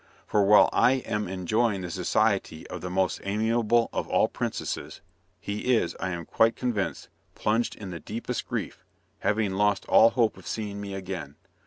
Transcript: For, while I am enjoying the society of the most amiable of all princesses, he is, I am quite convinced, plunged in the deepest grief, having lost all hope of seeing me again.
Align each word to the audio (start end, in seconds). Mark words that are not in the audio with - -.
For, 0.25 0.43
while 0.43 0.67
I 0.73 0.93
am 0.93 1.27
enjoying 1.27 1.81
the 1.81 1.91
society 1.91 2.65
of 2.69 2.81
the 2.81 2.89
most 2.89 3.21
amiable 3.23 3.87
of 3.93 4.07
all 4.07 4.27
princesses, 4.27 4.99
he 5.39 5.75
is, 5.75 5.95
I 5.99 6.09
am 6.09 6.25
quite 6.25 6.55
convinced, 6.55 7.07
plunged 7.35 7.75
in 7.75 7.91
the 7.91 7.99
deepest 7.99 8.47
grief, 8.47 8.83
having 9.19 9.51
lost 9.53 9.85
all 9.85 10.09
hope 10.09 10.37
of 10.37 10.47
seeing 10.47 10.81
me 10.81 10.95
again. 10.95 11.35